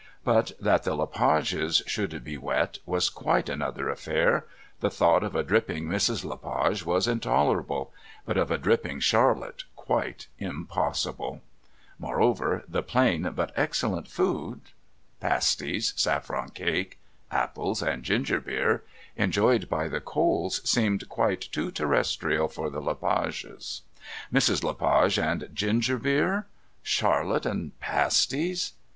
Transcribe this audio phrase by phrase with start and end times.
[0.25, 4.47] But that the Le Pages should be wet was quite another affair;
[4.79, 6.25] the thought of a dripping Mrs.
[6.25, 7.93] Le Page was intolerable,
[8.25, 11.41] but of a dripping Charlotte quite impossible;
[11.99, 14.61] moreover, the plain but excellent food
[15.19, 16.97] pasties, saffron cake,
[17.29, 18.83] apples and ginger beer
[19.15, 23.83] enjoyed by the Coles seemed quite too terrestrial for the Le Pages.
[24.33, 24.63] Mrs.
[24.63, 26.47] Le Page and ginger beer!
[26.81, 28.73] Charlotte and pasties!...